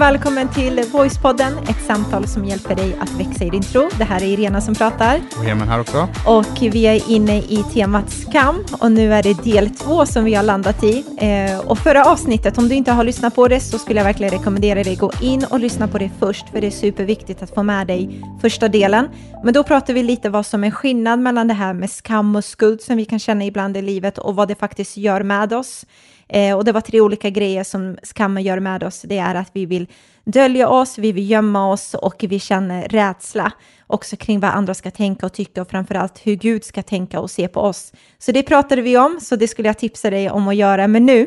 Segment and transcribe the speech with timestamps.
[0.00, 3.88] och välkommen till Voicepodden, ett samtal som hjälper dig att växa i din tro.
[3.98, 5.20] Det här är Irena som pratar.
[5.38, 6.08] Och Hemen här också.
[6.26, 10.34] Och vi är inne i temat skam och nu är det del två som vi
[10.34, 11.04] har landat i.
[11.18, 14.32] Eh, och förra avsnittet, om du inte har lyssnat på det så skulle jag verkligen
[14.32, 17.54] rekommendera dig att gå in och lyssna på det först, för det är superviktigt att
[17.54, 19.08] få med dig första delen.
[19.44, 22.44] Men då pratar vi lite vad som är skillnad mellan det här med skam och
[22.44, 25.84] skuld som vi kan känna ibland i livet och vad det faktiskt gör med oss.
[26.32, 29.02] Eh, och det var tre olika grejer som skammen gör med oss.
[29.02, 29.86] Det är att vi vill
[30.24, 33.52] dölja oss, vi vill gömma oss och vi känner rädsla
[33.86, 37.30] också kring vad andra ska tänka och tycka och framförallt hur Gud ska tänka och
[37.30, 37.92] se på oss.
[38.18, 40.88] Så det pratade vi om, så det skulle jag tipsa dig om att göra.
[40.88, 41.26] Men nu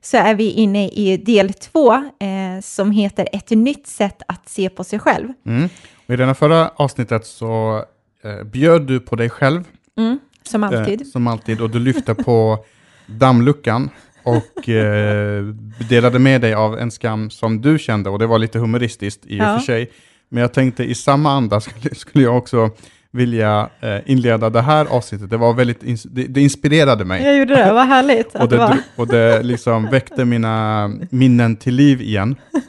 [0.00, 4.68] så är vi inne i del två eh, som heter ett nytt sätt att se
[4.70, 5.28] på sig själv.
[5.46, 5.68] Mm.
[6.06, 7.84] I det förra avsnittet så
[8.22, 9.64] eh, bjöd du på dig själv.
[9.98, 11.00] Mm, som alltid.
[11.00, 12.64] Eh, som alltid, och du lyfte på
[13.06, 13.90] dammluckan
[14.26, 15.44] och eh,
[15.88, 19.40] delade med dig av en skam som du kände och det var lite humoristiskt i
[19.40, 19.90] och för sig.
[20.28, 22.70] Men jag tänkte i samma anda skulle, skulle jag också
[23.10, 25.30] vilja eh, inleda det här avsnittet.
[25.30, 27.24] Det var väldigt, ins det, det, inspirerade mig.
[27.24, 31.74] Jag gjorde det, vad härligt och, det, det och det liksom väckte mina minnen till
[31.74, 32.36] liv igen.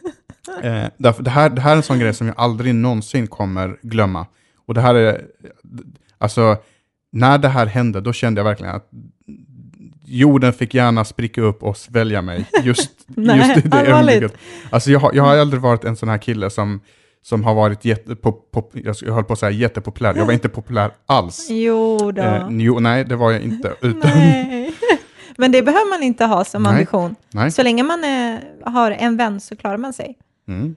[0.64, 3.78] Eh, därför, det, här, det här är en sån grej som jag aldrig någonsin kommer
[3.82, 4.26] glömma.
[4.66, 5.22] Och det här är,
[6.18, 6.58] alltså,
[7.12, 8.90] när det här hände, då kände jag verkligen att
[10.08, 12.46] jorden fick gärna spricka upp och svälja mig.
[12.64, 14.34] Just, Nej, just i det ögonblicket.
[14.70, 16.82] Alltså jag, har, jag har aldrig varit en sån här kille som,
[17.22, 20.16] som har varit jätte, pop, pop, jag höll på att säga jättepopulär.
[20.16, 21.48] Jag var inte populär alls.
[21.50, 22.22] Jo då.
[22.22, 23.74] Eh, jo, nej, det var jag inte.
[23.82, 24.12] Utan...
[25.38, 27.16] Men det behöver man inte ha som ambition.
[27.32, 27.52] Nej.
[27.52, 30.18] Så länge man är, har en vän så klarar man sig.
[30.48, 30.76] Mm.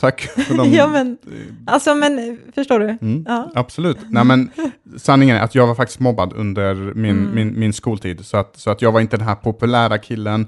[0.00, 0.72] Tack för de...
[0.72, 1.18] ja, men,
[1.66, 2.98] alltså, men förstår du?
[3.00, 3.50] Mm, ja.
[3.54, 3.98] Absolut.
[4.08, 4.50] Nej, men,
[4.96, 7.34] sanningen är att jag var faktiskt mobbad under min, mm.
[7.34, 10.46] min, min skoltid, så att, så att jag var inte den här populära killen.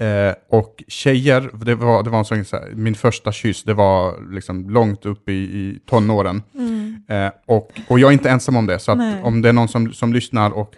[0.00, 3.74] Eh, och tjejer, det var, det var en sån, så här, min första kyss, det
[3.74, 6.42] var liksom långt upp i, i tonåren.
[6.54, 7.02] Mm.
[7.08, 9.68] Eh, och, och jag är inte ensam om det, så att om det är någon
[9.68, 10.74] som, som lyssnar och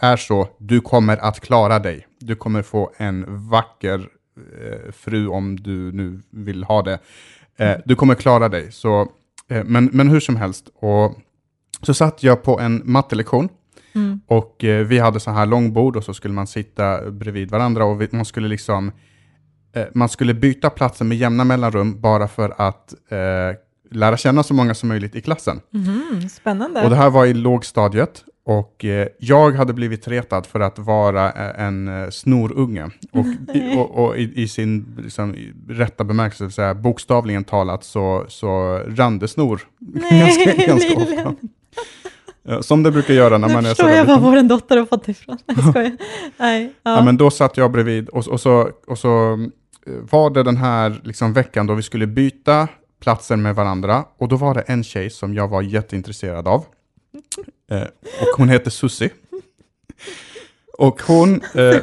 [0.00, 2.06] är så, du kommer att klara dig.
[2.18, 6.98] Du kommer få en vacker eh, fru om du nu vill ha det.
[7.56, 8.72] Eh, du kommer klara dig.
[8.72, 9.08] Så,
[9.48, 10.68] eh, men, men hur som helst.
[10.74, 11.18] Och,
[11.82, 13.48] så satt jag på en mattelektion.
[13.94, 14.20] Mm.
[14.26, 18.00] Och eh, vi hade så här långbord och så skulle man sitta bredvid varandra och
[18.00, 18.92] vi, man skulle liksom
[19.74, 23.18] eh, man skulle byta platser med jämna mellanrum bara för att eh,
[23.90, 25.60] lära känna så många som möjligt i klassen.
[25.74, 26.82] Mm, spännande.
[26.82, 31.32] Och det här var i lågstadiet och eh, jag hade blivit retad för att vara
[31.32, 32.90] eh, en eh, snorunge.
[33.12, 35.36] Och, i, och, och i, i, sin liksom,
[35.68, 41.34] rätta bemärkelse, så här, bokstavligen talat, så, så rann det snor Nej, ganska, ganska ofta.
[42.60, 44.86] Som det brukar göra när nu man är så Nu jag var vår dotter har
[44.86, 45.38] fått ifrån.
[45.74, 45.96] Nej,
[46.36, 46.96] Nej, ja.
[46.96, 47.04] ja.
[47.04, 49.32] men då satt jag bredvid och, och, så, och så
[49.86, 52.68] eh, var det den här liksom, veckan då vi skulle byta
[53.00, 54.04] platser med varandra.
[54.18, 56.64] Och då var det en tjej som jag var jätteintresserad av.
[57.72, 57.82] Eh,
[58.20, 59.10] och hon heter Susi.
[60.78, 61.76] Och hon eh,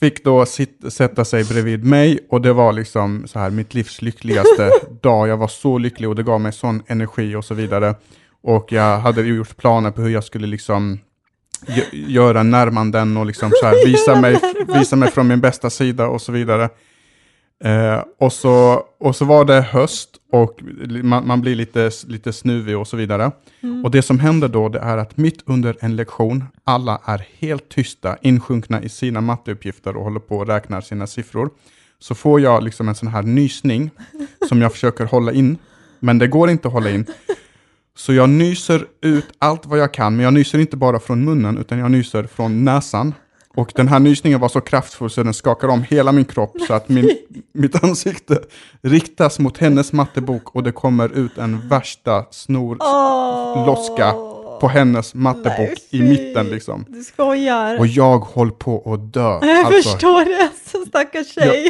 [0.00, 4.02] fick då sit, sätta sig bredvid mig och det var liksom så här mitt livs
[4.02, 4.70] lyckligaste
[5.02, 5.28] dag.
[5.28, 7.94] Jag var så lycklig och det gav mig sån energi och så vidare.
[8.42, 10.98] Och jag hade gjort planer på hur jag skulle liksom
[11.92, 14.40] göra närmanden och liksom så här, visa, mig,
[14.74, 16.68] visa mig från min bästa sida och så vidare.
[17.64, 20.62] Eh, och, så, och så var det höst och
[21.02, 23.32] man, man, blir lite, lite snuvig och så vidare.
[23.60, 23.84] Mm.
[23.84, 27.68] Och det som händer då det är att mitt under en lektion, alla är helt
[27.68, 31.50] tysta, insjunkna i sina matteuppgifter och håller på och räknar sina siffror.
[31.98, 33.90] Så får jag liksom en sån här nysning
[34.48, 35.58] som jag försöker hålla in,
[36.00, 37.06] men det går inte att hålla in.
[37.96, 41.58] Så jag nyser ut allt vad jag kan, men jag nyser inte bara från munnen,
[41.58, 43.14] utan jag nyser från näsan.
[43.58, 46.74] Och den här nysningen var så kraftfull så den skakar om hela min kropp så
[46.74, 47.10] att min,
[47.54, 48.38] mitt ansikte
[48.82, 55.58] riktas mot hennes mattebok och det kommer ut en värsta snorloska oh, på hennes mattebok
[55.58, 56.84] nej, i mitten liksom.
[56.88, 57.78] Du skojar.
[57.78, 59.38] Och jag håller på att dö.
[59.46, 61.64] Jag alltså, förstår det, så stackars tjej.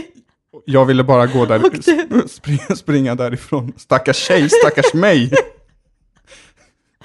[0.53, 3.73] Jag, jag ville bara gå där, springa, springa därifrån.
[3.77, 5.33] Stackars tjej, stackars mig.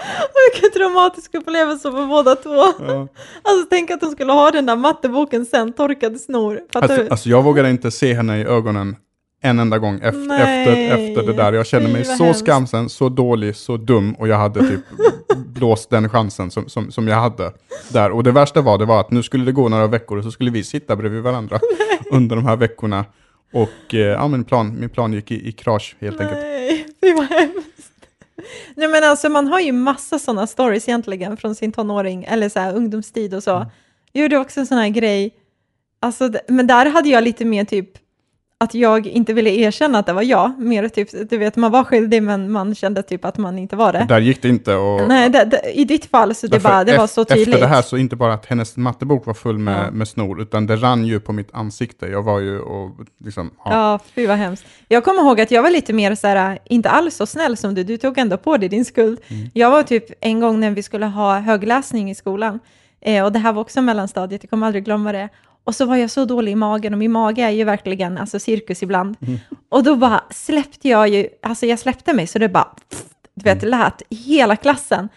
[0.53, 2.63] Vilken traumatisk upplevelse för båda två.
[2.87, 3.07] Ja.
[3.41, 6.59] Alltså tänk att de skulle ha den där matteboken sen, torkad snor.
[6.73, 8.95] Alltså, alltså, jag vågade inte se henne i ögonen
[9.41, 11.53] en enda gång efter, efter, efter det där.
[11.53, 12.39] Jag kände mig så hemskt.
[12.39, 14.81] skamsen, så dålig, så dum och jag hade typ
[15.35, 17.51] blåst den chansen som, som, som jag hade
[17.89, 18.11] där.
[18.11, 20.31] Och det värsta var, det var att nu skulle det gå några veckor och så
[20.31, 21.99] skulle vi sitta bredvid varandra Nej.
[22.11, 23.05] under de här veckorna.
[23.53, 26.27] Och eh, ja, min, plan, min plan gick i, i krasch helt Nej.
[26.27, 26.43] enkelt.
[26.43, 27.72] Nej, fy vad hemskt.
[28.75, 32.59] Nej men alltså man har ju massa sådana stories egentligen från sin tonåring eller så
[32.59, 33.55] här, ungdomstid och så.
[33.55, 33.67] Mm.
[34.11, 35.35] Jag gjorde också en sån här grej,
[35.99, 37.97] alltså, men där hade jag lite mer typ,
[38.57, 40.59] att jag inte ville erkänna att det var jag.
[40.59, 43.93] Mer typ, du vet, man var skyldig men man kände typ att man inte var
[43.93, 44.05] det.
[44.09, 45.07] Där gick det inte och...
[45.07, 47.47] Nej, det, det, i ditt fall så det, bara, det var så tydligt.
[47.47, 49.91] Efter det här så inte bara att hennes mattebok var full med, ja.
[49.91, 52.07] med snor, utan det rann ju på mitt ansikte.
[52.07, 52.91] Jag var ju och
[53.25, 53.51] liksom...
[53.65, 54.65] Ja, ja fy vad hemskt.
[54.87, 57.75] Jag kommer ihåg att jag var lite mer så här, inte alls så snäll som
[57.75, 59.19] du, du tog ändå på dig din skuld.
[59.27, 59.49] Mm.
[59.53, 62.59] Jag var typ en gång när vi skulle ha högläsning i skolan,
[63.01, 65.29] eh, och det här var också mellanstadiet, jag kommer aldrig glömma det.
[65.63, 68.39] Och så var jag så dålig i magen och min mage är ju verkligen alltså
[68.39, 69.17] cirkus ibland.
[69.21, 69.39] Mm.
[69.69, 73.43] Och då bara släppte jag ju, alltså jag släppte mig så det bara, pff, du
[73.43, 73.79] vet, mm.
[73.79, 75.09] lät i hela klassen.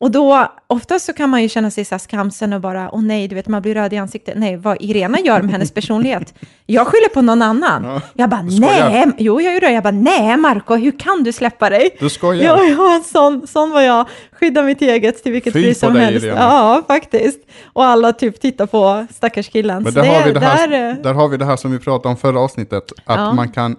[0.00, 3.02] Och då, oftast så kan man ju känna sig så här skamsen och bara, åh
[3.02, 4.34] nej, du vet, man blir röd i ansiktet.
[4.36, 6.34] Nej, vad Irena gör med hennes personlighet.
[6.66, 7.84] Jag skyller på någon annan.
[7.84, 9.72] Ja, jag bara, nej, jo, jag gjorde det.
[9.72, 11.96] Jag bara, nej, Marco, hur kan du släppa dig?
[12.00, 12.44] Du skojar.
[12.44, 14.08] Ja, ja sån, sån var jag.
[14.40, 16.24] Skydda mitt eget till vilket Fy pris som dig, helst.
[16.24, 16.40] Irena.
[16.40, 17.40] Ja, faktiskt.
[17.72, 19.82] Och alla typ tittar på stackars killen.
[19.82, 21.78] Men där, det, har vi det här, där, där har vi det här som vi
[21.78, 23.32] pratade om förra avsnittet, att ja.
[23.32, 23.76] man kan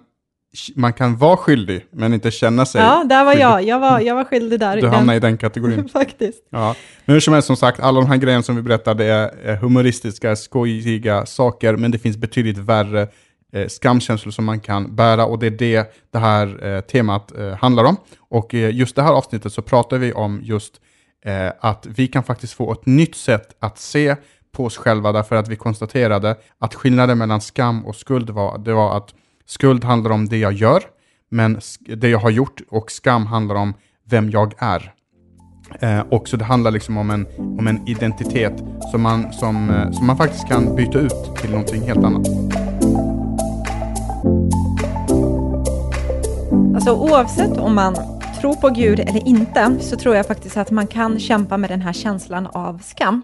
[0.76, 3.46] man kan vara skyldig, men inte känna sig Ja, där var skyldig.
[3.46, 3.64] jag.
[3.64, 4.82] Jag var, jag var skyldig där.
[4.82, 5.90] Du hamnar i den kategorin.
[5.94, 6.44] Faktiskt.
[6.50, 6.76] Ja.
[7.06, 10.36] Men hur som helst, som sagt, alla de här grejerna som vi berättade är humoristiska,
[10.36, 13.08] skojiga saker, men det finns betydligt värre
[13.54, 17.56] eh, skamkänslor som man kan bära, och det är det det här eh, temat eh,
[17.56, 17.98] handlar om.
[18.30, 20.74] Och eh, just det här avsnittet så pratar vi om just
[21.26, 24.16] eh, att vi kan faktiskt få ett nytt sätt att se
[24.52, 28.74] på oss själva, därför att vi konstaterade att skillnaden mellan skam och skuld var, det
[28.74, 29.14] var att
[29.48, 30.84] Skuld handlar om det jag gör,
[31.30, 31.60] men
[31.98, 33.74] det jag har gjort och skam handlar om
[34.10, 34.94] vem jag är.
[35.80, 38.54] Eh, och så det handlar liksom om en, om en identitet
[38.92, 42.28] som man, som, eh, som man faktiskt kan byta ut till någonting helt annat.
[46.76, 47.96] Alltså oavsett om man
[48.42, 51.82] tror på Gud eller inte, så tror jag faktiskt att man kan kämpa med den
[51.82, 53.24] här känslan av skam.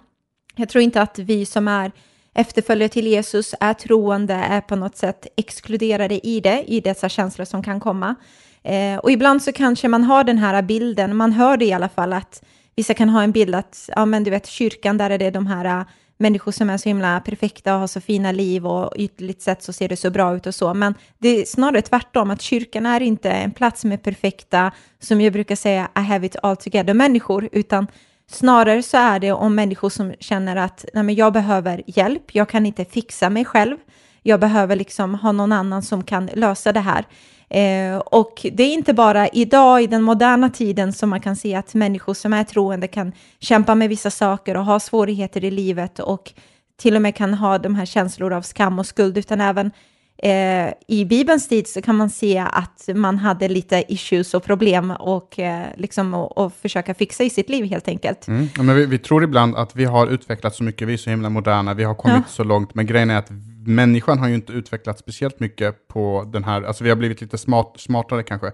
[0.55, 1.91] Jag tror inte att vi som är
[2.33, 7.45] efterföljare till Jesus, är troende, är på något sätt exkluderade i det, i dessa känslor
[7.45, 8.15] som kan komma.
[8.63, 11.89] Eh, och ibland så kanske man har den här bilden, man hör det i alla
[11.89, 12.44] fall, att
[12.75, 15.47] vissa kan ha en bild att, ja men du vet, kyrkan, där är det de
[15.47, 15.85] här äh,
[16.18, 19.74] människor som är så himla perfekta och har så fina liv och ytligt sett så
[19.74, 20.74] ser det så bra ut och så.
[20.74, 25.33] Men det är snarare tvärtom, att kyrkan är inte en plats med perfekta, som jag
[25.33, 27.88] brukar säga, I have it all together människor, utan
[28.27, 32.49] Snarare så är det om människor som känner att Nej, men jag behöver hjälp, jag
[32.49, 33.77] kan inte fixa mig själv,
[34.21, 37.05] jag behöver liksom ha någon annan som kan lösa det här.
[37.49, 41.55] Eh, och det är inte bara idag i den moderna tiden som man kan se
[41.55, 45.99] att människor som är troende kan kämpa med vissa saker och ha svårigheter i livet
[45.99, 46.33] och
[46.77, 49.71] till och med kan ha de här känslor av skam och skuld, utan även
[50.18, 54.92] eh, i Bibelns tid så kan man se att man hade lite issues och problem
[54.92, 58.27] och, eh, liksom, och, och, försöka fixa i sitt liv helt enkelt.
[58.27, 58.48] Mm.
[58.57, 61.10] Ja, men vi, vi, tror ibland att vi har utvecklat så mycket, vi är så
[61.10, 62.31] himla moderna, vi har kommit ja.
[62.31, 63.30] så långt, men grejen är att
[63.65, 67.38] människan har ju inte utvecklats speciellt mycket på den här, alltså vi har blivit lite
[67.38, 68.51] smart, smartare kanske,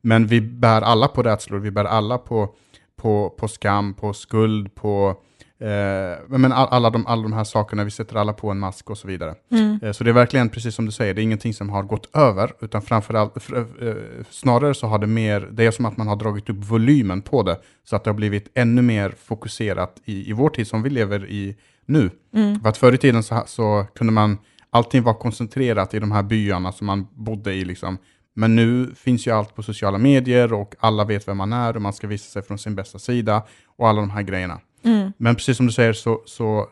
[0.00, 2.54] men vi bär alla på rädslor, vi bär alla på,
[2.96, 5.16] på, på skam, på skuld, på
[5.62, 8.90] Eh, men all, alla, de, alla de här sakerna, vi sätter alla på en mask
[8.90, 9.34] och så vidare.
[9.50, 9.78] Mm.
[9.82, 12.16] Eh, så det är verkligen, precis som du säger, det är ingenting som har gått
[12.16, 13.56] över, utan framförallt, för,
[13.88, 17.22] eh, snarare så har det mer, det är som att man har dragit upp volymen
[17.22, 20.82] på det, så att det har blivit ännu mer fokuserat i, i vår tid som
[20.82, 22.10] vi lever i nu.
[22.34, 22.60] Mm.
[22.60, 24.38] För att förr i tiden så, så kunde man,
[24.70, 27.98] allting var koncentrerat i de här byarna som man bodde i liksom.
[28.34, 31.82] Men nu finns ju allt på sociala medier och alla vet vem man är och
[31.82, 33.42] man ska visa sig från sin bästa sida
[33.76, 34.60] och alla de här grejerna.
[34.84, 35.12] Mm.
[35.16, 36.68] Men precis som du säger, så, så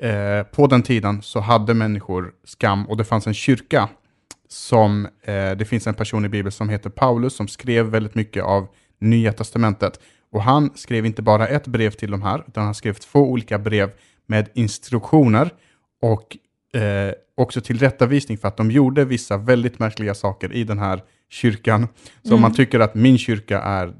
[0.00, 3.88] eh, på den tiden så hade människor skam och det fanns en kyrka
[4.48, 8.44] som, eh, det finns en person i Bibeln som heter Paulus som skrev väldigt mycket
[8.44, 8.66] av
[9.00, 10.00] Nya Testamentet.
[10.32, 13.58] Och han skrev inte bara ett brev till de här, utan han skrev två olika
[13.58, 13.90] brev
[14.26, 15.50] med instruktioner
[16.02, 16.36] och
[16.80, 21.88] eh, också tillrättavisning för att de gjorde vissa väldigt märkliga saker i den här kyrkan.
[22.22, 22.34] Så mm.
[22.34, 23.94] om man tycker att min kyrka är,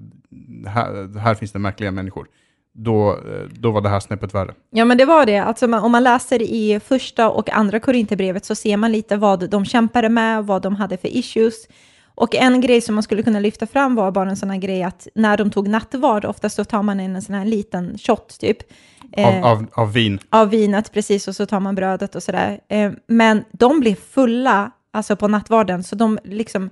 [0.67, 2.27] här, här finns det märkliga människor,
[2.73, 4.55] då, eh, då var det här snäppet värre.
[4.71, 5.39] Ja, men det var det.
[5.39, 9.65] Alltså, om man läser i första och andra Korinthierbrevet så ser man lite vad de
[9.65, 11.55] kämpade med, vad de hade för issues.
[12.15, 14.83] Och en grej som man skulle kunna lyfta fram var bara en sån här grej
[14.83, 18.59] att när de tog nattvard, oftast så tar man en sån här liten shot typ.
[19.17, 20.19] Av, eh, av, av vin?
[20.31, 22.61] Av vinet, precis, och så tar man brödet och sådär.
[22.69, 26.71] Eh, men de blev fulla, alltså på nattvarden, så de liksom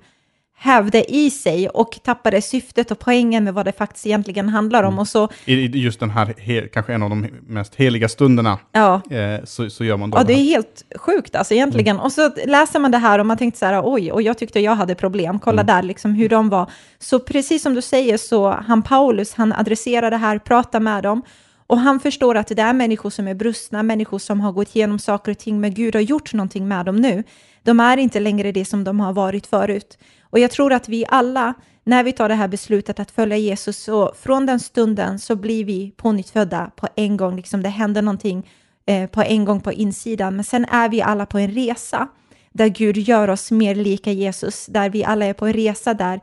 [0.63, 4.87] hävde i sig och tappade syftet och poängen med vad det faktiskt egentligen handlar om.
[4.87, 4.99] Mm.
[4.99, 9.01] Och så, I just den här, kanske en av de mest heliga stunderna, ja.
[9.09, 11.95] eh, så, så gör man då Ja, det, är helt sjukt alltså egentligen.
[11.95, 12.05] Mm.
[12.05, 14.59] Och så läser man det här och man tänkte så här, oj, och jag tyckte
[14.59, 15.75] jag hade problem, kolla mm.
[15.75, 16.71] där liksom hur de var.
[16.99, 21.21] Så precis som du säger så, han Paulus, han adresserar det här, pratar med dem,
[21.67, 24.99] Och han förstår att det är människor som är brustna, människor som har gått igenom
[24.99, 27.23] saker och ting, men Gud har gjort någonting med dem nu.
[27.63, 29.97] De är inte längre det som de har varit förut.
[30.21, 31.53] Och jag tror att vi alla,
[31.83, 35.65] när vi tar det här beslutet att följa Jesus, så från den stunden så blir
[35.65, 37.35] vi pånyttfödda på en gång.
[37.35, 38.49] Liksom det händer någonting
[38.85, 42.07] eh, på en gång på insidan, men sen är vi alla på en resa
[42.53, 46.19] där Gud gör oss mer lika Jesus, där vi alla är på en resa där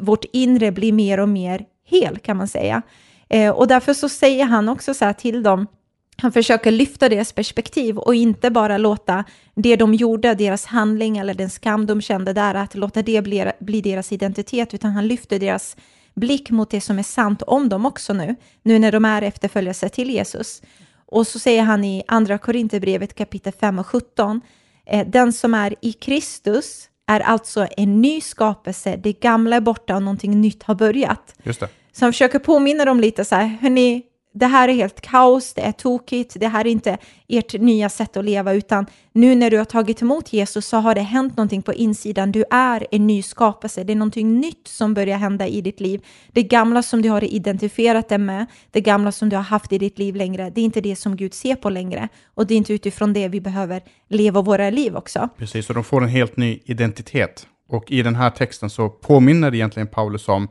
[0.00, 2.82] vårt inre blir mer och mer hel, kan man säga.
[3.28, 5.66] Eh, och därför så säger han också så här till dem,
[6.16, 11.34] han försöker lyfta deras perspektiv och inte bara låta det de gjorde, deras handling eller
[11.34, 15.38] den skam de kände där, att låta det bli, bli deras identitet, utan han lyfter
[15.38, 15.76] deras
[16.14, 19.88] blick mot det som är sant om dem också nu, nu när de är efterföljelse
[19.88, 20.62] till Jesus.
[21.06, 24.40] Och så säger han i Andra Korinthierbrevet kapitel 5 och 17,
[24.86, 29.96] eh, den som är i Kristus är alltså en ny skapelse, det gamla är borta
[29.96, 31.34] och någonting nytt har börjat.
[31.42, 31.68] Just det.
[31.92, 34.02] Så han försöker påminna dem lite så här, hörni,
[34.34, 36.98] det här är helt kaos, det är tokigt, det här är inte
[37.28, 40.94] ert nya sätt att leva, utan nu när du har tagit emot Jesus så har
[40.94, 42.32] det hänt någonting på insidan.
[42.32, 46.04] Du är en ny skapelse, det är någonting nytt som börjar hända i ditt liv.
[46.32, 49.78] Det gamla som du har identifierat dig med, det gamla som du har haft i
[49.78, 52.08] ditt liv längre, det är inte det som Gud ser på längre.
[52.34, 55.28] Och det är inte utifrån det vi behöver leva våra liv också.
[55.38, 57.46] Precis, och de får en helt ny identitet.
[57.68, 60.48] Och i den här texten så påminner egentligen Paulus om,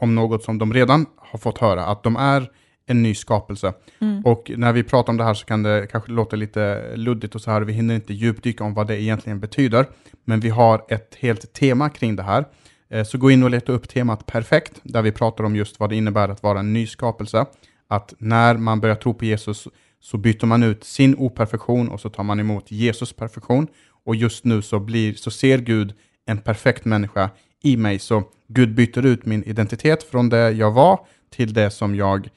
[0.00, 2.48] om något som de redan har fått höra, att de är
[2.88, 3.72] en ny skapelse.
[4.00, 4.22] Mm.
[4.24, 7.40] Och när vi pratar om det här så kan det kanske låta lite luddigt och
[7.40, 9.86] så här, vi hinner inte djupdyka om vad det egentligen betyder,
[10.24, 12.44] men vi har ett helt tema kring det här.
[12.90, 15.90] Eh, så gå in och leta upp temat perfekt, där vi pratar om just vad
[15.90, 17.46] det innebär att vara en ny skapelse.
[17.88, 19.68] Att när man börjar tro på Jesus
[20.00, 23.66] så byter man ut sin operfektion och så tar man emot Jesus perfektion.
[24.04, 25.92] Och just nu så, blir, så ser Gud
[26.26, 27.30] en perfekt människa
[27.62, 27.98] i mig.
[27.98, 32.28] Så Gud byter ut min identitet från det jag var till det som jag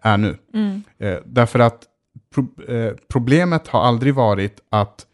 [0.00, 0.36] är nu.
[0.54, 0.82] Mm.
[0.98, 1.84] Eh, därför att
[2.34, 5.06] pro eh, problemet har aldrig varit att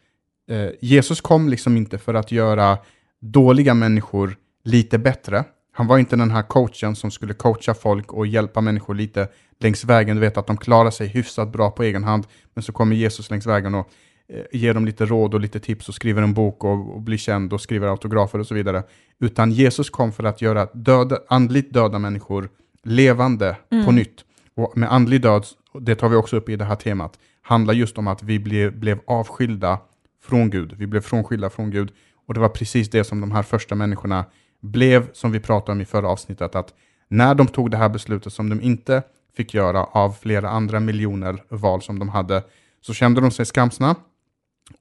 [0.49, 2.77] eh, Jesus kom liksom inte för att göra
[3.21, 5.43] dåliga människor lite bättre.
[5.71, 9.27] Han var inte den här coachen som skulle coacha folk och hjälpa människor lite
[9.59, 10.15] längs vägen.
[10.15, 13.29] Du vet att de klarar sig hyfsat bra på egen hand, men så kommer Jesus
[13.29, 13.89] längs vägen och
[14.33, 17.17] eh, ger dem lite råd och lite tips och skriver en bok och, och blir
[17.17, 18.83] känd och skriver autografer och så vidare.
[19.19, 22.49] Utan Jesus kom för att göra döda, andligt döda människor
[22.83, 23.85] levande mm.
[23.85, 24.25] på nytt.
[24.59, 25.45] Och med andlig död,
[25.79, 28.79] det tar vi också upp i det här temat, handlar just om att vi blev,
[28.79, 29.79] blev avskilda
[30.21, 30.73] från Gud.
[30.77, 31.91] Vi blev frånskilda från Gud.
[32.27, 34.25] Och det var precis det som de här första människorna
[34.61, 36.73] blev, som vi pratade om i förra avsnittet, att
[37.07, 39.03] när de tog det här beslutet som de inte
[39.35, 42.43] fick göra av flera andra miljoner val som de hade,
[42.81, 43.95] så kände de sig skamsna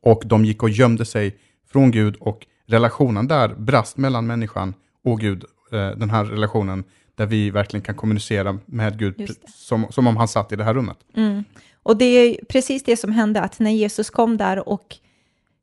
[0.02, 1.37] och de gick och gömde sig
[1.73, 6.85] från Gud och relationen där brast mellan människan och Gud, eh, den här relationen
[7.18, 10.75] där vi verkligen kan kommunicera med Gud som, som om han satt i det här
[10.75, 10.98] rummet.
[11.16, 11.44] Mm.
[11.82, 14.96] Och det är precis det som hände, att när Jesus kom där och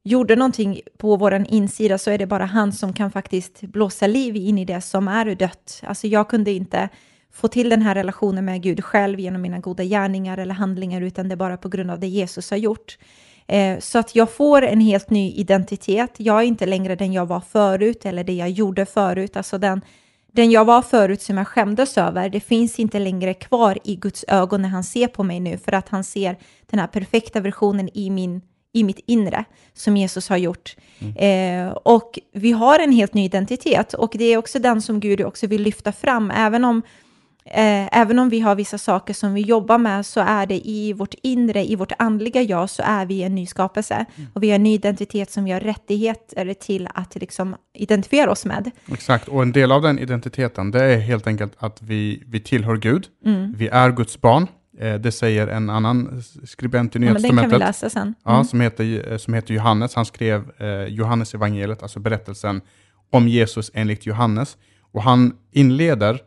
[0.03, 4.35] gjorde någonting på vår insida så är det bara han som kan faktiskt blåsa liv
[4.35, 5.81] in i det som är dött.
[5.83, 6.89] Alltså jag kunde inte
[7.33, 11.29] få till den här relationen med Gud själv genom mina goda gärningar eller handlingar, utan
[11.29, 12.97] det är bara på grund av det Jesus har gjort.
[13.47, 16.13] Eh, så att jag får en helt ny identitet.
[16.17, 19.37] Jag är inte längre den jag var förut eller det jag gjorde förut.
[19.37, 19.81] Alltså den
[20.35, 24.25] den jag var förut som jag skämdes över, det finns inte längre kvar i Guds
[24.27, 27.89] ögon när han ser på mig nu, för att han ser den här perfekta versionen
[27.93, 28.41] i, min,
[28.73, 30.75] i mitt inre som Jesus har gjort.
[30.99, 31.67] Mm.
[31.67, 35.21] Eh, och vi har en helt ny identitet och det är också den som Gud
[35.21, 36.81] också vill lyfta fram, även om
[37.49, 40.93] Eh, även om vi har vissa saker som vi jobbar med så är det i
[40.93, 44.05] vårt inre, i vårt andliga jag, så är vi en ny skapelse.
[44.15, 44.29] Mm.
[44.33, 48.45] Och vi har en ny identitet som vi har rättigheter till att liksom identifiera oss
[48.45, 48.71] med.
[48.91, 52.77] Exakt, och en del av den identiteten det är helt enkelt att vi, vi tillhör
[52.77, 53.07] Gud.
[53.25, 53.53] Mm.
[53.57, 54.47] Vi är Guds barn.
[54.79, 57.43] Eh, det säger en annan skribent i Nya ja, Testamentet.
[57.43, 58.01] Den kan vi läsa sen.
[58.01, 58.15] Mm.
[58.25, 59.95] Ja, som, heter, eh, som heter Johannes.
[59.95, 62.61] Han skrev eh, Johannes evangeliet, alltså berättelsen
[63.11, 64.57] om Jesus enligt Johannes.
[64.91, 66.19] Och han inleder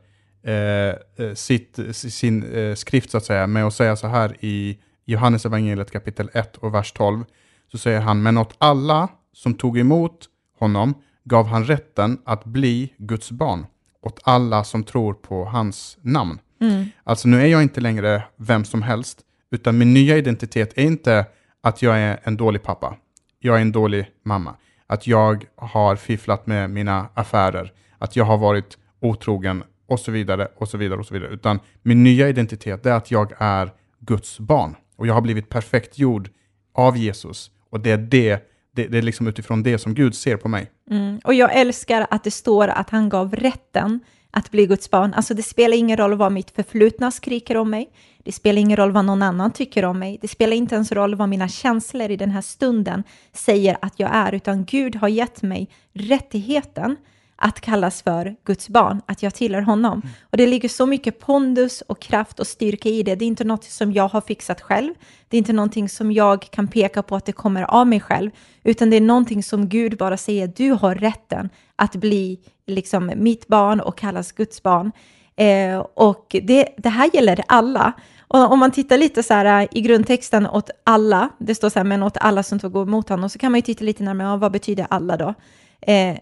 [0.42, 4.78] Eh, eh, sitt, sin eh, skrift så att säga med att säga så här i
[5.04, 7.25] Johannes evangeliet kapitel 1 och vers 12.
[7.73, 10.26] Så säger han, men åt alla som tog emot
[10.59, 13.66] honom gav han rätten att bli Guds barn.
[14.02, 16.38] Åt alla som tror på hans namn.
[16.61, 16.85] Mm.
[17.04, 21.26] Alltså nu är jag inte längre vem som helst, utan min nya identitet är inte
[21.61, 22.97] att jag är en dålig pappa.
[23.38, 24.54] Jag är en dålig mamma.
[24.87, 27.73] Att jag har fifflat med mina affärer.
[27.99, 31.30] Att jag har varit otrogen och så vidare och så vidare och så vidare.
[31.30, 35.99] Utan min nya identitet är att jag är Guds barn och jag har blivit perfekt
[35.99, 36.30] gjord
[36.75, 40.37] av Jesus och det är det det, det, är liksom utifrån det som Gud ser
[40.37, 40.71] på mig.
[40.90, 41.21] Mm.
[41.25, 45.14] Och jag älskar att det står att han gav rätten att bli Guds barn.
[45.14, 47.90] Alltså det spelar ingen roll vad mitt förflutna skriker om mig.
[48.25, 50.18] Det spelar ingen roll vad någon annan tycker om mig.
[50.21, 53.02] Det spelar inte ens roll vad mina känslor i den här stunden
[53.33, 56.97] säger att jag är, utan Gud har gett mig rättigheten
[57.40, 59.92] att kallas för Guds barn, att jag tillhör honom.
[59.92, 60.14] Mm.
[60.30, 63.14] Och det ligger så mycket pondus och kraft och styrka i det.
[63.14, 64.95] Det är inte något som jag har fixat själv.
[65.28, 68.30] Det är inte någonting som jag kan peka på att det kommer av mig själv,
[68.64, 73.49] utan det är någonting som Gud bara säger, du har rätten att bli liksom mitt
[73.49, 74.92] barn och kallas Guds barn.
[75.37, 77.92] Eh, och det, det här gäller alla.
[78.28, 81.78] Och om man tittar lite så här äh, i grundtexten åt alla, det står så
[81.78, 84.37] här, men åt alla som tog emot honom, så kan man ju titta lite närmare,
[84.37, 85.35] vad betyder alla då?
[85.80, 86.16] Eh,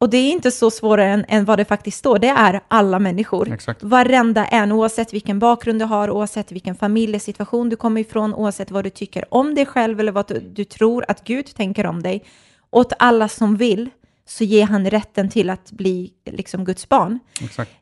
[0.00, 2.98] och det är inte så svårare än, än, vad det faktiskt står, det är alla
[2.98, 3.52] människor.
[3.52, 3.82] Exakt.
[3.82, 8.84] Varenda en, oavsett vilken bakgrund du har, oavsett vilken familjesituation du kommer ifrån, oavsett vad
[8.84, 12.24] du tycker om dig själv eller vad du, du tror att Gud tänker om dig.
[12.70, 13.90] Åt alla som vill,
[14.26, 17.18] så ger han rätten till att bli liksom Guds barn.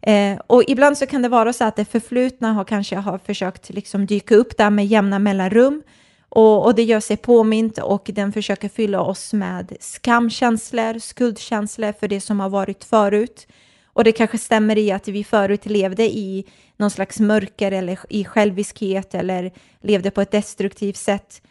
[0.01, 3.71] Eh, och ibland så kan det vara så att det förflutna har kanske har försökt
[3.71, 5.83] liksom dyka upp där med jämna mellanrum
[6.29, 12.09] och, och det gör sig påmint och den försöker fylla oss med skamkänslor, skuldkänslor för
[12.09, 13.47] det som har varit förut.
[13.85, 16.45] Och det kanske stämmer i att vi förut levde i
[16.77, 21.43] någon slags mörker eller i själviskhet eller levde på ett destruktivt sätt.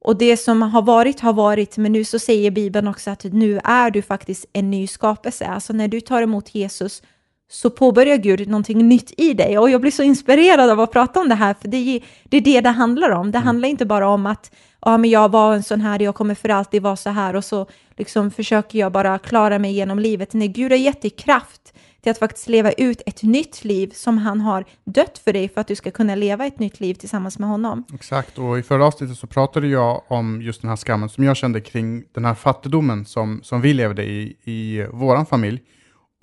[0.00, 3.60] Och det som har varit har varit, men nu så säger Bibeln också att nu
[3.64, 5.46] är du faktiskt en ny skapelse.
[5.46, 7.02] Alltså när du tar emot Jesus
[7.50, 9.58] så påbörjar Gud någonting nytt i dig.
[9.58, 12.36] Och jag blir så inspirerad av att prata om det här, för det är det
[12.36, 13.30] är det, det handlar om.
[13.30, 13.46] Det mm.
[13.46, 16.48] handlar inte bara om att ja, men jag var en sån här, jag kommer för
[16.48, 20.32] alltid vara så här och så liksom försöker jag bara klara mig genom livet.
[20.32, 21.74] Nej, Gud har gett dig kraft
[22.04, 25.60] till att faktiskt leva ut ett nytt liv som han har dött för dig för
[25.60, 27.84] att du ska kunna leva ett nytt liv tillsammans med honom.
[27.94, 31.36] Exakt, och i förra avsnittet så pratade jag om just den här skammen som jag
[31.36, 35.60] kände kring den här fattigdomen som, som vi levde i i vår familj.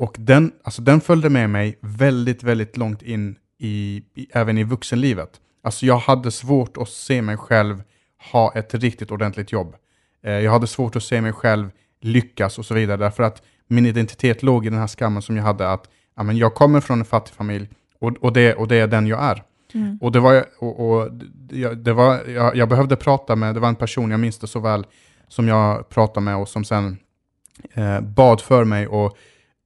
[0.02, 4.64] Och den, alltså den följde med mig väldigt, väldigt långt in i, i, även i
[4.64, 5.30] vuxenlivet.
[5.64, 7.84] Alltså jag hade svårt att se mig själv
[8.32, 9.76] ha ett riktigt ordentligt jobb.
[10.24, 13.86] Eh, jag hade svårt att se mig själv lyckas och så vidare, därför att min
[13.86, 17.00] identitet låg i den här skammen som jag hade att ja, men jag kommer från
[17.00, 19.44] en fattig familj och, och, det, och det är den jag är.
[19.74, 19.98] Mm.
[20.02, 21.12] Och det var, och, och
[21.78, 24.60] det var jag, jag, behövde prata med, det var en person, jag minns det så
[24.60, 24.86] väl,
[25.28, 26.98] som jag pratade med och som sen
[27.74, 29.18] eh, bad för mig och,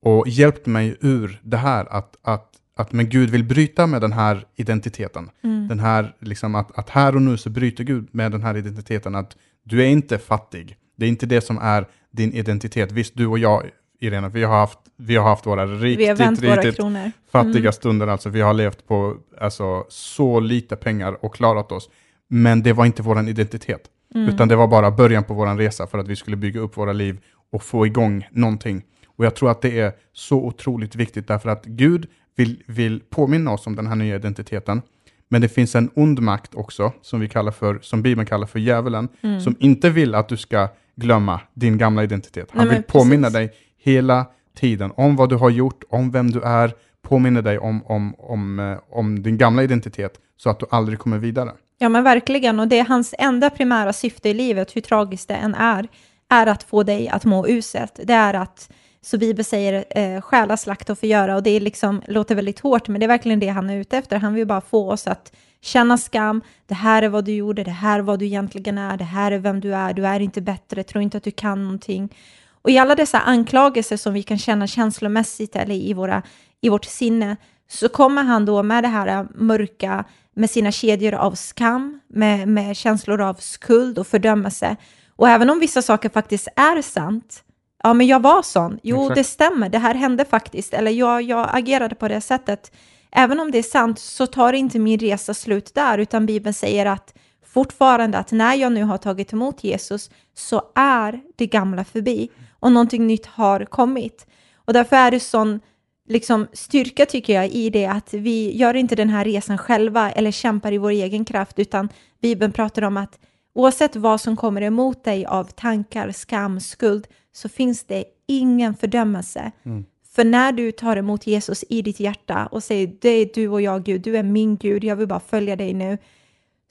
[0.05, 4.13] och hjälpte mig ur det här att, att, att men Gud vill bryta med den
[4.13, 5.29] här identiteten.
[5.43, 5.67] Mm.
[5.67, 9.15] Den här, liksom att, att här och nu så bryter Gud med den här identiteten
[9.15, 10.77] att du är inte fattig.
[10.97, 12.91] Det är inte det som är din identitet.
[12.91, 17.11] Visst, du och jag Irene, vi har haft, vi har haft våra riktigt, riktigt mm.
[17.31, 18.07] fattiga stunder.
[18.07, 21.89] Alltså, vi har levt på alltså, så lite pengar och klarat oss.
[22.27, 23.81] Men det var inte vår identitet,
[24.15, 24.29] mm.
[24.29, 26.93] utan det var bara början på vår resa för att vi skulle bygga upp våra
[26.93, 27.17] liv
[27.51, 28.83] och få igång någonting.
[29.15, 33.51] Och jag tror att det är så otroligt viktigt därför att Gud vill, vill påminna
[33.51, 34.81] oss om den här nya identiteten.
[35.29, 38.59] Men det finns en ond makt också, som, vi kallar för, som Bibeln kallar för
[38.59, 39.41] djävulen, mm.
[39.41, 42.49] som inte vill att du ska glömma din gamla identitet.
[42.51, 43.33] Han Nej, vill påminna precis.
[43.33, 44.25] dig hela
[44.55, 48.59] tiden om vad du har gjort, om vem du är, påminner dig om, om, om,
[48.59, 51.51] eh, om din gamla identitet så att du aldrig kommer vidare.
[51.77, 52.59] Ja, men verkligen.
[52.59, 55.87] Och det är hans enda primära syfte i livet, hur tragiskt det än är,
[56.29, 57.99] är att få dig att må uselt.
[58.03, 58.71] Det är att,
[59.05, 61.35] så Bibeln säger, eh, stjäla, slakta och förgöra.
[61.35, 63.97] Och det är liksom, låter väldigt hårt, men det är verkligen det han är ute
[63.97, 64.17] efter.
[64.17, 66.41] Han vill bara få oss att känna skam.
[66.67, 69.31] Det här är vad du gjorde, det här är vad du egentligen är, det här
[69.31, 72.15] är vem du är, du är inte bättre, tro inte att du kan någonting.
[72.61, 76.21] Och i alla dessa anklagelser som vi kan känna känslomässigt eller i, våra,
[76.61, 77.37] i vårt sinne,
[77.69, 82.47] så kommer han då med det här eh, mörka, med sina kedjor av skam, med,
[82.47, 84.75] med känslor av skuld och fördömelse.
[85.15, 87.43] Och även om vissa saker faktiskt är sant,
[87.85, 89.15] ja men jag var sån, jo Exakt.
[89.15, 92.71] det stämmer, det här hände faktiskt, eller jag, jag agerade på det sättet.
[93.11, 96.85] Även om det är sant så tar inte min resa slut där, utan Bibeln säger
[96.85, 97.13] att
[97.53, 102.71] fortfarande att när jag nu har tagit emot Jesus så är det gamla förbi och
[102.71, 104.27] någonting nytt har kommit.
[104.55, 105.59] Och därför är det sån
[106.07, 110.31] liksom, styrka tycker jag i det att vi gör inte den här resan själva eller
[110.31, 111.89] kämpar i vår egen kraft, utan
[112.21, 113.19] Bibeln pratar om att
[113.55, 119.51] oavsett vad som kommer emot dig av tankar, skam, skuld, så finns det ingen fördömelse.
[119.63, 119.85] Mm.
[120.15, 123.61] För när du tar emot Jesus i ditt hjärta och säger det är du och
[123.61, 125.97] jag Gud, du är min Gud, jag vill bara följa dig nu,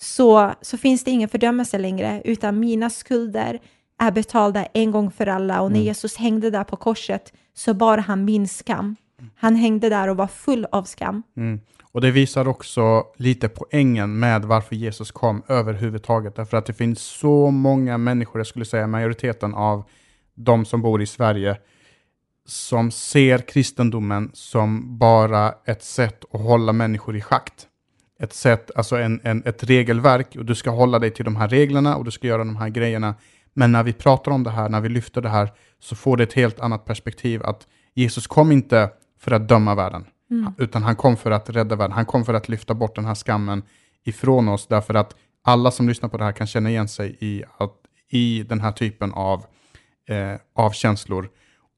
[0.01, 3.61] så, så finns det ingen fördömelse längre, utan mina skulder,
[3.99, 5.87] är betalda en gång för alla och när mm.
[5.87, 8.97] Jesus hängde där på korset så bar han min skam.
[9.37, 11.23] Han hängde där och var full av skam.
[11.37, 11.61] Mm.
[11.95, 16.37] Och det visar också lite poängen med varför Jesus kom överhuvudtaget.
[16.37, 19.85] Därför att det finns så många människor, jag skulle säga majoriteten av
[20.35, 21.57] de som bor i Sverige,
[22.47, 27.67] som ser kristendomen som bara ett sätt att hålla människor i schakt.
[28.21, 31.49] Ett sätt, alltså en, en, ett regelverk och du ska hålla dig till de här
[31.49, 33.15] reglerna och du ska göra de här grejerna.
[33.53, 36.23] Men när vi pratar om det här, när vi lyfter det här, så får det
[36.23, 37.43] ett helt annat perspektiv.
[37.43, 40.53] Att Jesus kom inte för att döma världen, mm.
[40.59, 41.95] utan han kom för att rädda världen.
[41.95, 43.63] Han kom för att lyfta bort den här skammen
[44.05, 47.45] ifrån oss, därför att alla som lyssnar på det här kan känna igen sig i,
[47.59, 47.75] att,
[48.11, 49.45] i den här typen av,
[50.09, 51.29] eh, av känslor.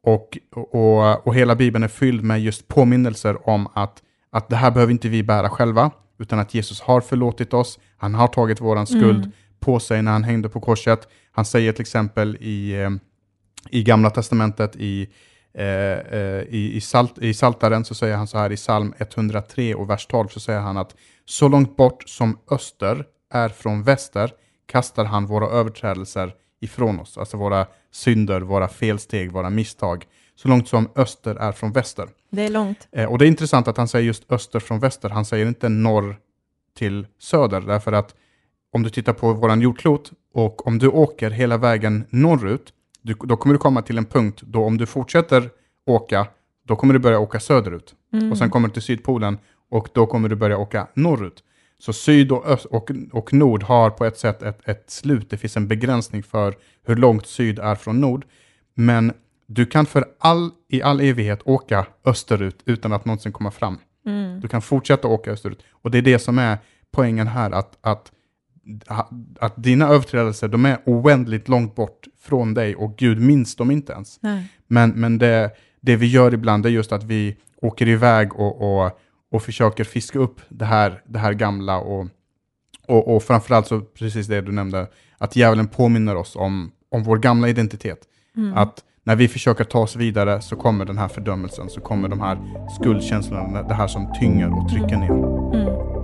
[0.02, 4.70] Och, och, och hela Bibeln är fylld med just påminnelser om att, att det här
[4.70, 8.86] behöver inte vi bära själva, utan att Jesus har förlåtit oss, han har tagit våran
[8.86, 9.32] skuld mm.
[9.60, 11.08] på sig när han hängde på korset.
[11.32, 12.90] Han säger till exempel i, eh,
[13.70, 15.08] i Gamla Testamentet, i,
[15.58, 20.06] i, i, salt, i Saltaren, så säger han så här i psalm 103 och vers
[20.06, 24.30] 12, så säger han att så långt bort som öster är från väster
[24.66, 30.68] kastar han våra överträdelser ifrån oss, alltså våra synder, våra felsteg, våra misstag, så långt
[30.68, 32.08] som öster är från väster.
[32.30, 32.88] Det är långt.
[32.92, 35.68] Eh, och det är intressant att han säger just öster från väster, han säger inte
[35.68, 36.16] norr
[36.76, 38.14] till söder, därför att
[38.72, 42.72] om du tittar på våran jordklot och om du åker hela vägen norrut,
[43.06, 45.50] du, då kommer du komma till en punkt då om du fortsätter
[45.86, 46.26] åka,
[46.66, 47.94] då kommer du börja åka söderut.
[48.12, 48.32] Mm.
[48.32, 49.38] Och sen kommer du till Sydpolen
[49.70, 51.42] och då kommer du börja åka norrut.
[51.78, 55.30] Så syd och, öst och, och nord har på ett sätt ett, ett slut.
[55.30, 56.54] Det finns en begränsning för
[56.86, 58.24] hur långt syd är från nord.
[58.74, 59.12] Men
[59.46, 63.78] du kan för all, i all evighet åka österut utan att någonsin komma fram.
[64.06, 64.40] Mm.
[64.40, 65.62] Du kan fortsätta åka österut.
[65.70, 66.58] Och det är det som är
[66.90, 68.12] poängen här, att, att,
[69.40, 73.92] att dina överträdelser, de är oändligt långt bort från dig och Gud minns dem inte
[73.92, 74.18] ens.
[74.22, 74.52] Nej.
[74.66, 75.50] Men, men det,
[75.80, 79.00] det vi gör ibland är just att vi åker iväg och, och
[79.30, 82.06] och försöker fiska upp det här, det här gamla och,
[82.86, 84.86] och, och framförallt så precis det du nämnde,
[85.18, 87.98] att djävulen påminner oss om, om vår gamla identitet.
[88.36, 88.56] Mm.
[88.56, 92.20] Att när vi försöker ta oss vidare så kommer den här fördömelsen, så kommer de
[92.20, 92.38] här
[92.80, 95.10] skuldkänslorna, det här som tynger och trycker ner.
[95.54, 95.95] Mm.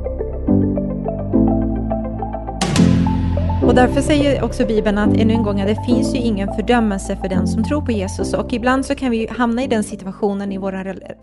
[3.66, 7.16] Och därför säger också Bibeln att ännu en gång att det finns ju ingen fördömelse
[7.16, 8.35] för den som tror på Jesus.
[8.35, 10.72] Och ibland så kan vi hamna i den situationen i vår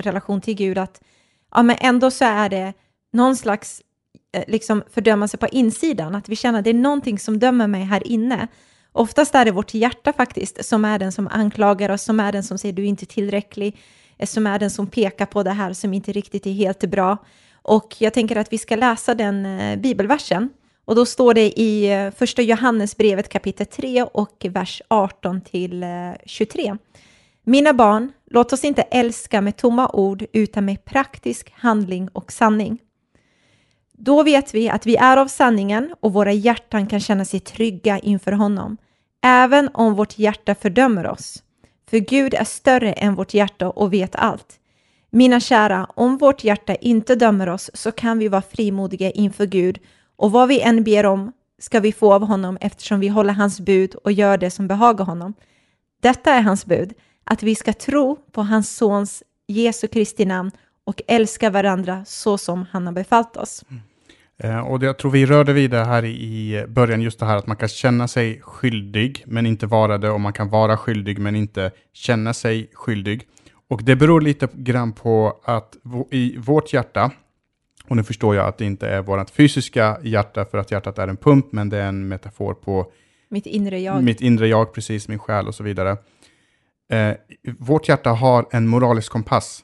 [0.03, 1.01] relation till Gud att
[1.55, 2.73] ja, men ändå så är det
[3.13, 3.81] någon slags
[4.33, 7.83] eh, liksom fördömelse på insidan, att vi känner att det är någonting som dömer mig
[7.83, 8.47] här inne.
[8.91, 12.43] Oftast är det vårt hjärta faktiskt som är den som anklagar oss, som är den
[12.43, 13.77] som säger du är inte tillräcklig,
[14.17, 17.17] eh, som är den som pekar på det här som inte riktigt är helt bra.
[17.61, 20.49] Och jag tänker att vi ska läsa den eh, bibelversen.
[20.89, 25.89] Och då står det i eh, första Johannesbrevet kapitel 3 och vers 18 till eh,
[26.25, 26.77] 23.
[27.43, 32.79] Mina barn, låt oss inte älska med tomma ord utan med praktisk handling och sanning.
[33.93, 37.99] Då vet vi att vi är av sanningen och våra hjärtan kan känna sig trygga
[37.99, 38.77] inför honom,
[39.23, 41.43] även om vårt hjärta fördömer oss.
[41.89, 44.59] För Gud är större än vårt hjärta och vet allt.
[45.09, 49.79] Mina kära, om vårt hjärta inte dömer oss så kan vi vara frimodiga inför Gud
[50.19, 53.59] och vad vi än ber om ska vi få av honom eftersom vi håller hans
[53.59, 55.33] bud och gör det som behagar honom.
[56.01, 60.51] Detta är hans bud, att vi ska tro på hans sons Jesu Kristi namn
[60.83, 63.65] och älska varandra så som han har befallt oss.
[63.69, 63.81] Mm.
[64.37, 67.47] Eh, och jag tror vi rörde vid det här i början, just det här att
[67.47, 71.35] man kan känna sig skyldig men inte vara det och man kan vara skyldig men
[71.35, 73.27] inte känna sig skyldig.
[73.69, 75.75] Och det beror lite grann på att
[76.11, 77.11] i vårt hjärta,
[77.89, 81.07] och nu förstår jag att det inte är vårt fysiska hjärta för att hjärtat är
[81.07, 82.91] en pump, men det är en metafor på
[83.29, 84.03] mitt inre jag.
[84.03, 85.97] Mitt inre jag, precis, min själ och så vidare.
[86.91, 87.15] Eh,
[87.59, 89.63] vårt hjärta har en moralisk kompass,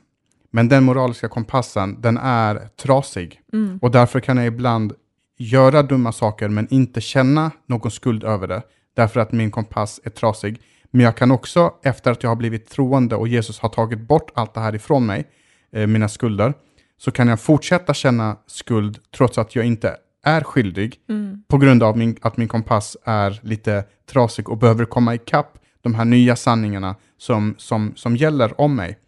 [0.51, 3.41] men den moraliska kompassen, den är trasig.
[3.53, 3.79] Mm.
[3.81, 4.93] Och därför kan jag ibland
[5.37, 8.61] göra dumma saker, men inte känna någon skuld över det,
[8.95, 10.61] därför att min kompass är trasig.
[10.91, 14.31] Men jag kan också, efter att jag har blivit troende och Jesus har tagit bort
[14.33, 15.25] allt det här ifrån mig,
[15.71, 16.53] eh, mina skulder,
[16.97, 21.43] så kan jag fortsätta känna skuld trots att jag inte är skyldig mm.
[21.47, 25.95] på grund av min, att min kompass är lite trasig och behöver komma ikapp de
[25.95, 28.99] här nya sanningarna som, som, som gäller om mig.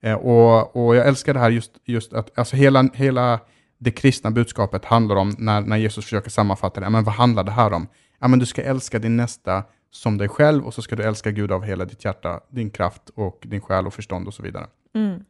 [0.00, 3.40] Eh, och, och jag älskar det här just, just att alltså hela, hela
[3.78, 7.50] det kristna budskapet handlar om, när, när Jesus försöker sammanfatta det, men vad handlar det
[7.50, 7.86] här om?
[8.20, 11.30] Ja, men du ska älska din nästa som dig själv och så ska du älska
[11.30, 14.66] Gud av hela ditt hjärta, din kraft och din själ och förstånd och så vidare.
[14.94, 15.24] Mm.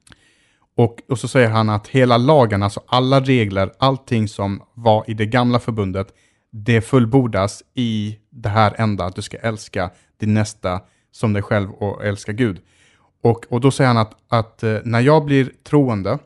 [0.76, 5.14] Och, och så säger han att hela lagen, alltså alla regler, allting som var i
[5.14, 6.08] det gamla förbundet,
[6.50, 10.80] det fullbordas i det här enda, att du ska älska din nästa
[11.12, 12.61] som dig själv och älska Gud.
[13.22, 16.18] Och, och då säger han att, att eh, när jag blir troende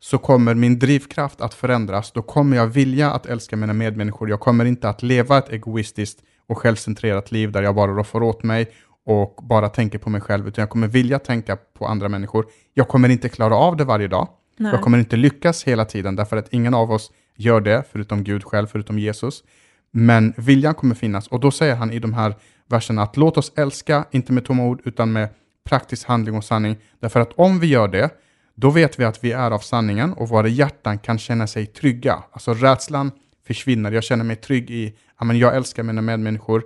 [0.00, 2.12] så kommer min drivkraft att förändras.
[2.12, 4.30] Då kommer jag vilja att älska mina medmänniskor.
[4.30, 8.42] Jag kommer inte att leva ett egoistiskt och självcentrerat liv där jag bara roffar åt
[8.42, 8.72] mig
[9.06, 12.46] och bara tänker på mig själv, utan jag kommer vilja tänka på andra människor.
[12.74, 14.28] Jag kommer inte klara av det varje dag.
[14.56, 14.72] Nej.
[14.72, 18.44] Jag kommer inte lyckas hela tiden, därför att ingen av oss gör det, förutom Gud
[18.44, 19.44] själv, förutom Jesus.
[19.90, 22.34] Men viljan kommer finnas, och då säger han i de här
[22.66, 25.28] verserna att låt oss älska, inte med tomma ord, utan med
[25.64, 26.76] praktisk handling och sanning.
[27.00, 28.10] Därför att om vi gör det,
[28.54, 32.22] då vet vi att vi är av sanningen och våra hjärtan kan känna sig trygga.
[32.32, 33.10] Alltså rädslan
[33.46, 33.92] försvinner.
[33.92, 36.62] Jag känner mig trygg i att jag älskar mina medmänniskor.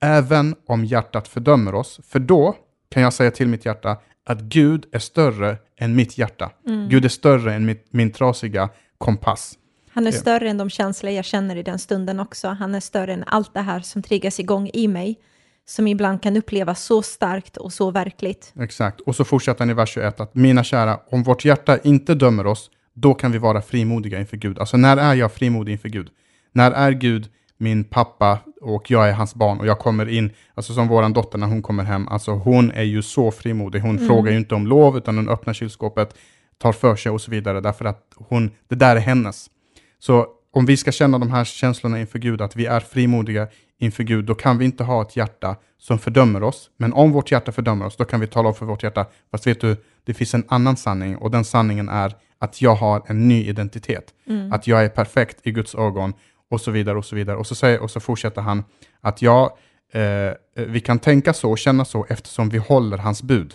[0.00, 2.00] Även om hjärtat fördömer oss.
[2.08, 2.56] För då
[2.88, 6.50] kan jag säga till mitt hjärta att Gud är större än mitt hjärta.
[6.66, 6.88] Mm.
[6.88, 9.58] Gud är större än mitt, min trasiga kompass.
[9.90, 12.48] Han är större än de känslor jag känner i den stunden också.
[12.48, 15.18] Han är större än allt det här som triggas igång i mig,
[15.64, 18.52] som ibland kan upplevas så starkt och så verkligt.
[18.60, 19.00] Exakt.
[19.00, 22.46] Och så fortsätter han i vers 21 att mina kära, om vårt hjärta inte dömer
[22.46, 24.58] oss, då kan vi vara frimodiga inför Gud.
[24.58, 26.08] Alltså när är jag frimodig inför Gud?
[26.52, 30.72] När är Gud min pappa och jag är hans barn och jag kommer in, alltså
[30.74, 33.80] som våran dotter när hon kommer hem, alltså hon är ju så frimodig.
[33.80, 36.14] Hon frågar ju inte om lov utan hon öppnar kylskåpet,
[36.58, 39.50] tar för sig och så vidare därför att hon, det där är hennes.
[39.98, 44.02] Så om vi ska känna de här känslorna inför Gud, att vi är frimodiga inför
[44.02, 46.70] Gud, då kan vi inte ha ett hjärta som fördömer oss.
[46.76, 49.46] Men om vårt hjärta fördömer oss, då kan vi tala om för vårt hjärta, fast
[49.46, 53.28] vet du, det finns en annan sanning och den sanningen är att jag har en
[53.28, 54.14] ny identitet.
[54.52, 56.12] Att jag är perfekt i Guds ögon
[56.50, 57.36] och så vidare och så vidare.
[57.36, 58.64] Och så, säger, och så fortsätter han
[59.00, 59.50] att jag,
[59.92, 60.32] eh,
[60.66, 63.54] vi kan tänka så och känna så eftersom vi håller hans bud.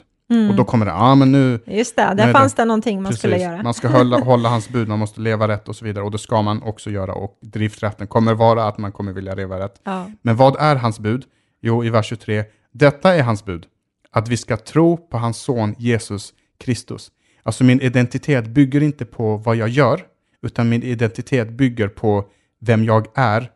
[0.49, 3.13] Och då kommer det, ja men nu, Just det, där fanns det- det någonting man
[3.13, 3.63] skulle göra.
[3.63, 6.03] man ska hålla, hålla hans bud, man måste leva rätt och så vidare.
[6.05, 7.13] Och det ska man också göra.
[7.13, 9.81] Och drifträtten kommer vara att man kommer vilja leva rätt.
[9.83, 10.11] Ja.
[10.21, 11.23] Men vad är hans bud?
[11.61, 13.65] Jo, i vers 23, detta är hans bud.
[14.11, 17.11] Att vi ska tro på hans son Jesus Kristus.
[17.43, 20.01] Alltså min identitet bygger inte på vad jag gör,
[20.43, 22.25] utan min identitet bygger på
[22.61, 23.51] vem jag är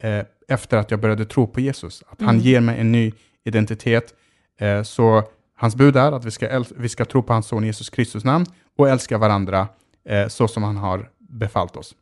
[0.00, 2.02] eh, efter att jag började tro på Jesus.
[2.08, 3.12] Att han ger mig en ny
[3.44, 4.14] identitet.
[4.60, 5.22] Eh, så
[5.56, 8.46] hans bud är att vi ska, vi ska tro på hans son Jesus Kristus namn
[8.78, 9.68] och älska varandra
[10.08, 11.94] eh, så som han har befallt oss.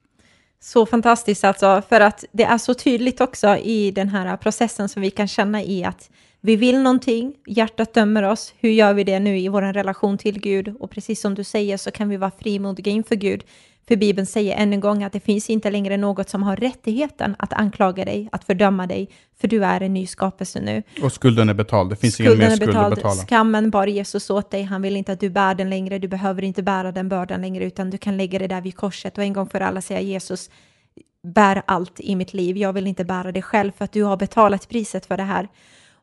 [0.60, 5.02] Så fantastiskt alltså, för att det är så tydligt också i den här processen som
[5.02, 9.20] vi kan känna i att vi vill någonting, hjärtat dömer oss, hur gör vi det
[9.20, 10.76] nu i vår relation till Gud?
[10.80, 13.44] Och precis som du säger så kan vi vara frimodiga inför Gud.
[13.88, 17.36] För Bibeln säger än en gång att det finns inte längre något som har rättigheten
[17.38, 19.08] att anklaga dig, att fördöma dig,
[19.40, 20.82] för du är en ny skapelse nu.
[21.02, 23.14] Och skulden är betald, det finns ingen mer skuld att betala.
[23.14, 24.62] Skammen bar Jesus åt dig.
[24.62, 25.98] Han vill inte att du bär den längre.
[25.98, 29.18] Du behöver inte bära den bördan längre, utan du kan lägga det där vid korset
[29.18, 30.50] och en gång för alla säga Jesus,
[31.22, 32.56] bär allt i mitt liv.
[32.56, 35.48] Jag vill inte bära det själv för att du har betalat priset för det här.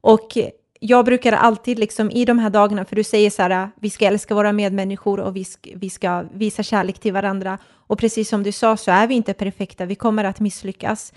[0.02, 0.38] Och
[0.86, 3.90] jag brukar alltid liksom i de här dagarna, för du säger så här, äh, vi
[3.90, 7.58] ska älska våra medmänniskor och vi ska, vi ska visa kärlek till varandra.
[7.88, 11.14] Och precis som du sa så är vi inte perfekta, vi kommer att misslyckas.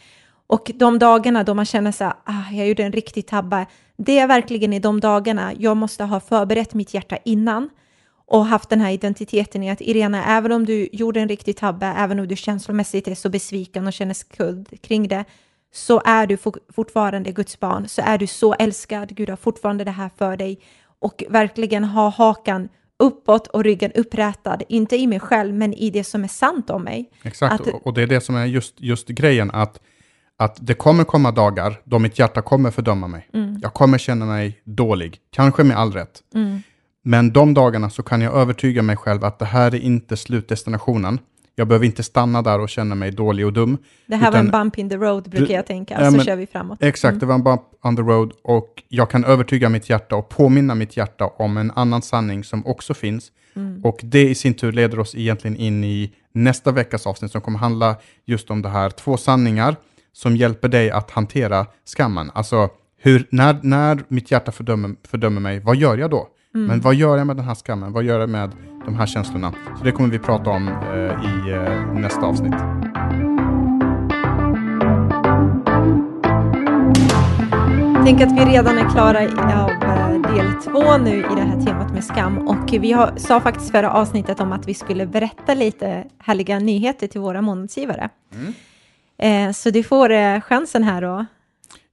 [0.47, 4.19] Och de dagarna då man känner så här, ah, jag gjorde en riktig tabbe, det
[4.19, 7.71] är verkligen i de dagarna jag måste ha förberett mitt hjärta innan
[8.27, 11.87] och haft den här identiteten i att Irena, även om du gjorde en riktig tabbe,
[11.87, 15.25] även om du känslomässigt är så besviken och känner skuld kring det,
[15.75, 19.85] så är du for- fortfarande Guds barn, så är du så älskad, Gud har fortfarande
[19.85, 20.61] det här för dig
[21.01, 26.05] och verkligen ha hakan uppåt och ryggen upprätad, inte i mig själv, men i det
[26.05, 27.11] som är sant om mig.
[27.23, 29.81] Exakt, Att- och- det är det som är just, just grejen, att,
[30.37, 33.29] att det kommer komma dagar då mitt hjärta kommer fördöma mig.
[33.63, 36.23] Jag kommer känna mig dålig, kanske med all rätt.
[37.03, 41.19] Men de dagarna så kan jag övertyga mig själv att det här är inte slutdestinationen.
[41.59, 43.79] Jag behöver inte stanna där och känna mig dålig och dum.
[44.07, 46.37] Det här var en Utan- bump in the road, brukar jag tänka, så men- kör
[46.37, 46.83] vi framåt.
[46.83, 50.29] Exakt, det var en bump on the road och jag kan övertyga mitt hjärta och
[50.29, 53.33] påminna mitt hjärta om en annan sanning som också finns.
[53.83, 57.59] Och det i sin tur leder oss egentligen in i nästa veckas avsnitt som kommer
[57.59, 58.91] handla just om det här.
[58.91, 59.77] Två sanningar
[60.13, 62.31] som hjälper dig att hantera skammen.
[62.35, 62.69] Alltså,
[63.01, 66.29] hur, när, när mitt hjärta fördömer, fördömer mig, vad gör jag då?
[66.67, 67.93] Men vad gör jag med den här skammen?
[67.93, 68.51] Vad gör jag med
[68.85, 69.53] de här känslorna?
[69.79, 72.55] Så det kommer vi prata om eh, i eh, nästa avsnitt.
[78.05, 79.19] Tänk att vi redan är klara
[79.65, 83.41] av eh, del två nu i det här temat med skam och vi har, sa
[83.41, 88.11] faktiskt förra avsnittet om att vi skulle berätta lite härliga nyheter till våra månadsgivare.
[89.19, 91.27] Eh, så du får chansen här då.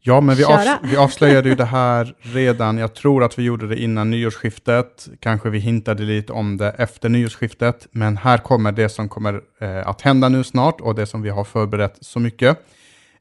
[0.08, 2.78] Ja, men vi, avs- vi avslöjade ju det här redan.
[2.78, 5.08] Jag tror att vi gjorde det innan nyårsskiftet.
[5.20, 7.88] Kanske vi hintade lite om det efter nyårsskiftet.
[7.92, 11.30] Men här kommer det som kommer eh, att hända nu snart och det som vi
[11.30, 12.58] har förberett så mycket.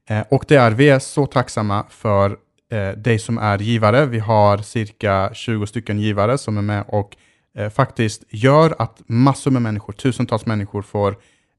[0.08, 2.36] Eh, och det är, vi är så tacksamma för
[2.72, 4.06] eh, dig som är givare.
[4.06, 7.16] Vi har cirka 20 stycken givare som är med och
[7.58, 11.16] eh, faktiskt gör att massor med människor, tusentals människor får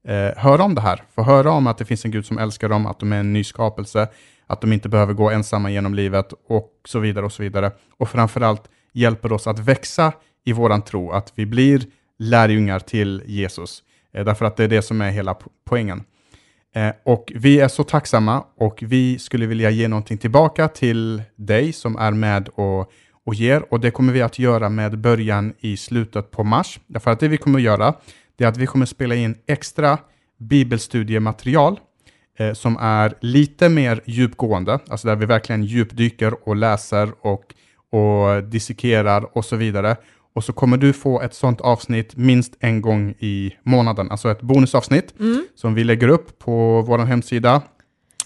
[0.08, 1.02] eh, höra om det här.
[1.14, 3.32] Får höra om att det finns en Gud som älskar dem, att de är en
[3.32, 4.08] ny skapelse,
[4.46, 7.72] att de inte behöver gå ensamma genom livet och så vidare och så vidare.
[7.98, 10.12] Och framförallt hjälper oss att växa
[10.44, 11.82] i våran tro, att vi blir
[12.18, 13.82] lärjungar till Jesus.
[14.14, 16.04] Eh, därför att det är det som är hela poängen.
[16.74, 21.72] Eh, och vi är så tacksamma och vi skulle vilja ge någonting tillbaka till dig
[21.72, 22.92] som är med och,
[23.26, 23.72] och ger.
[23.72, 26.80] Och det kommer vi att göra med början i slutet på mars.
[26.86, 27.94] Därför att det vi kommer att göra,
[28.36, 29.98] det är att vi kommer att spela in extra
[30.38, 31.80] bibelstudiematerial
[32.36, 37.54] eh, som är lite mer djupgående, alltså där vi verkligen djupdyker och läser och,
[37.90, 39.96] och dissekerar och så vidare.
[40.34, 44.42] Och så kommer du få ett sånt avsnitt minst en gång i månaden, alltså ett
[44.42, 45.46] bonusavsnitt mm.
[45.54, 47.62] som vi lägger upp på vår hemsida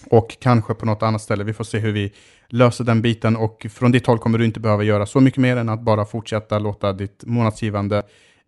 [0.09, 1.43] och kanske på något annat ställe.
[1.43, 2.13] Vi får se hur vi
[2.49, 5.57] löser den biten och från ditt håll kommer du inte behöva göra så mycket mer
[5.57, 8.03] än att bara fortsätta låta ditt månadsgivande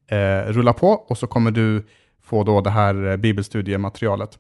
[0.07, 1.85] eh, rulla på och så kommer du
[2.23, 4.39] få då det här eh, bibelstudiematerialet.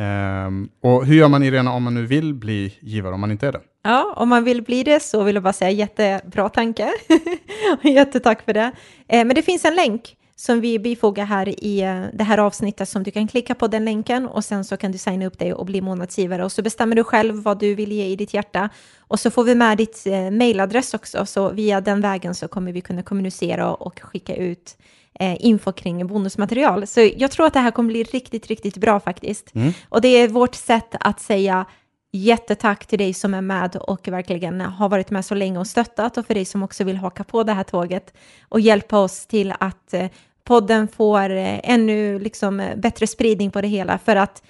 [0.00, 3.46] Um, och hur gör man Irena om man nu vill bli givare, om man inte
[3.46, 3.60] är det?
[3.82, 6.92] Ja, om man vill bli det så vill jag bara säga jättebra tanke.
[7.82, 8.72] Jättetack för det.
[9.08, 12.88] Eh, men det finns en länk som vi bifogar här i eh, det här avsnittet
[12.88, 15.54] som du kan klicka på den länken och sen så kan du signa upp dig
[15.54, 18.68] och bli månadsgivare och så bestämmer du själv vad du vill ge i ditt hjärta
[18.98, 22.72] och så får vi med ditt eh, mailadress också så via den vägen så kommer
[22.72, 24.76] vi kunna kommunicera och skicka ut
[25.20, 26.86] info kring bonusmaterial.
[26.86, 29.54] Så jag tror att det här kommer bli riktigt, riktigt bra faktiskt.
[29.54, 29.72] Mm.
[29.88, 31.66] Och det är vårt sätt att säga
[32.12, 36.16] jättetack till dig som är med och verkligen har varit med så länge och stöttat
[36.16, 38.14] och för dig som också vill haka på det här tåget
[38.48, 40.06] och hjälpa oss till att eh,
[40.44, 44.42] podden får eh, ännu liksom bättre spridning på det hela för att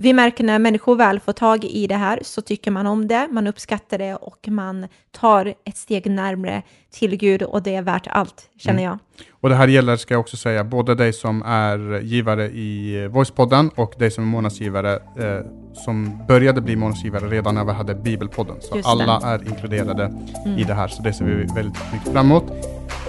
[0.00, 3.28] vi märker när människor väl får tag i det här så tycker man om det,
[3.30, 8.06] man uppskattar det och man tar ett steg närmre till Gud och det är värt
[8.06, 8.98] allt, känner mm.
[9.40, 13.70] Och det här gäller, ska jag också säga, både dig som är givare i Voicepodden
[13.74, 15.46] och dig som är månadsgivare eh,
[15.84, 18.56] som började bli månadsgivare redan när vi hade Bibelpodden.
[18.60, 19.26] Så Just alla det.
[19.26, 20.58] är inkluderade mm.
[20.58, 22.44] i det här, så det ser vi väldigt mycket fram emot.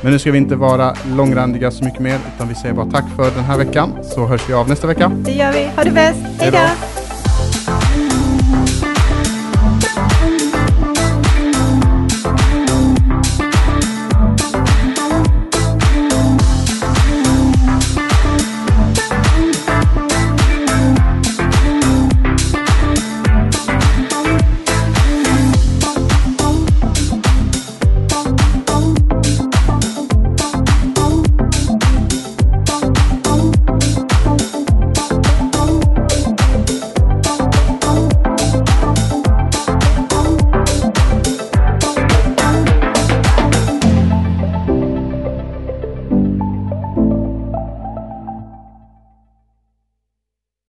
[0.01, 3.05] Men nu ska vi inte vara långrandiga så mycket mer, utan vi säger bara tack
[3.15, 5.11] för den här veckan, så hörs vi av nästa vecka.
[5.25, 5.69] Det gör vi.
[5.75, 6.21] Ha det bäst.
[6.39, 6.98] Hej då!